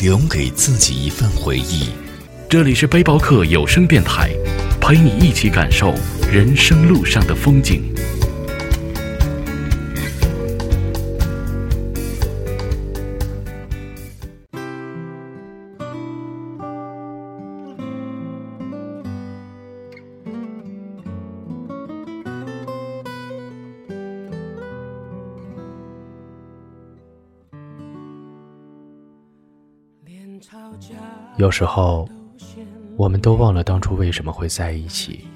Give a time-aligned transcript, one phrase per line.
[0.00, 1.88] 留给自己一份回忆。
[2.48, 4.30] 这里是背包客有声电台，
[4.80, 5.94] 陪你一起感受
[6.30, 7.82] 人生路上的风景。
[31.36, 32.08] 有时候，
[32.96, 35.26] 我们都忘了当初为什么会在一起，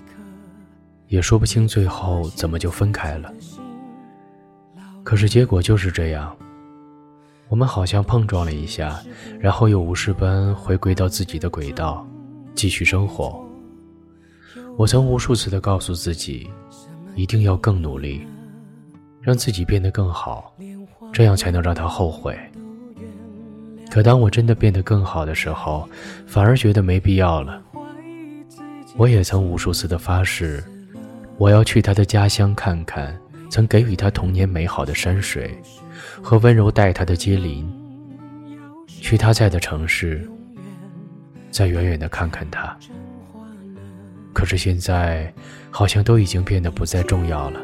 [1.08, 3.32] 也说不清最后怎么就分开了。
[5.02, 6.36] 可是结果就是这样，
[7.48, 9.00] 我们好像碰撞了一下，
[9.40, 12.06] 然后又无事般回归到自己的轨道，
[12.54, 13.44] 继续生活。
[14.76, 16.48] 我曾无数次的告诉自己，
[17.16, 18.24] 一定要更努力，
[19.20, 20.52] 让自己变得更好，
[21.12, 22.38] 这样才能让他后悔。
[23.90, 25.88] 可当我真的变得更好的时候，
[26.26, 27.60] 反而觉得没必要了。
[28.96, 30.62] 我也曾无数次的发誓，
[31.36, 33.18] 我要去他的家乡看看，
[33.50, 35.56] 曾给予他童年美好的山水
[36.22, 37.68] 和温柔待他的街邻，
[38.86, 40.28] 去他在的城市，
[41.50, 42.76] 再远远的看看他。
[44.32, 45.32] 可是现在，
[45.70, 47.60] 好像都已经变得不再重要了。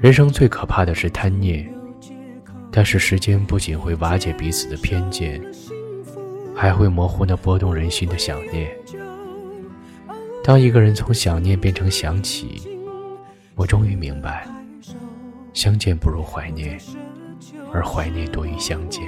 [0.00, 1.75] 人生最可怕的是贪念。
[2.76, 5.42] 但是时间不仅会瓦解彼此的偏见，
[6.54, 8.70] 还会模糊那拨动人心的想念。
[10.44, 12.60] 当一个人从想念变成想起，
[13.54, 14.46] 我终于明白，
[15.54, 16.78] 相见不如怀念，
[17.72, 19.02] 而怀念多于相见。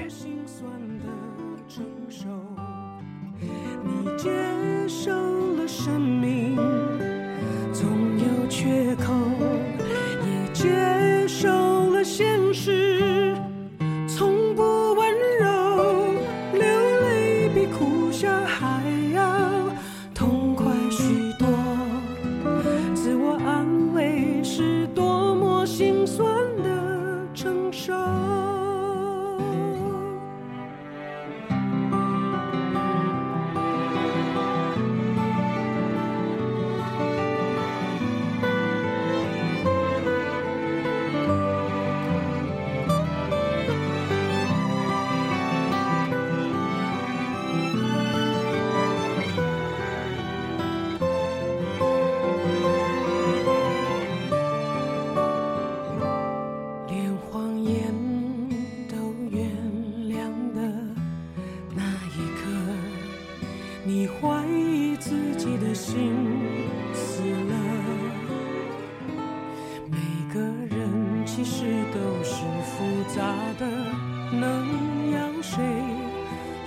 [63.88, 66.12] 你怀疑自己的心
[66.92, 67.54] 死了。
[69.90, 69.96] 每
[70.34, 72.84] 个人其实都是复
[73.16, 73.66] 杂的，
[74.30, 75.64] 能要谁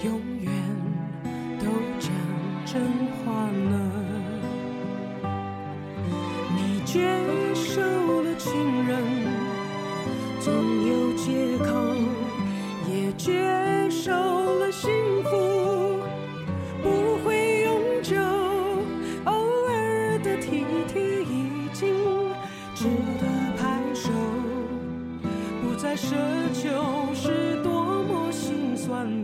[0.03, 0.51] 永远
[1.59, 1.67] 都
[1.99, 2.11] 讲
[2.65, 2.81] 真
[3.23, 3.91] 话呢？
[6.55, 7.07] 你接
[7.53, 7.79] 受
[8.23, 8.51] 了情
[8.87, 8.97] 人。
[10.39, 10.51] 总
[10.87, 11.69] 有借口，
[12.89, 13.39] 也接
[25.81, 26.13] 在奢
[26.53, 29.23] 求是多么心酸